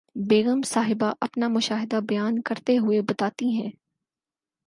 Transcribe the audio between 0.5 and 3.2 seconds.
صاحبہ اپنا مشاہدہ بیان کرتے ہوئے